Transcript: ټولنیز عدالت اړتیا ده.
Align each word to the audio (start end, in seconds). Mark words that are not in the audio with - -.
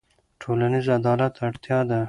ټولنیز 0.41 0.85
عدالت 0.97 1.33
اړتیا 1.47 1.79
ده. 1.89 1.97